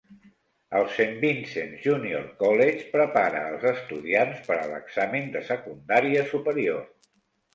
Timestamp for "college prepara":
2.39-3.43